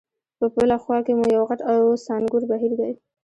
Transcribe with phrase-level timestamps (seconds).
[0.39, 2.91] په بله خوا کې مو یو غټ او څانګور بهیر دی.